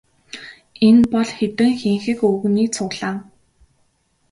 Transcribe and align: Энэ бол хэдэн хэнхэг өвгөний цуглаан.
Энэ 0.87 1.03
бол 1.11 1.29
хэдэн 1.37 1.71
хэнхэг 1.81 2.19
өвгөний 2.27 2.69
цуглаан. 2.75 3.17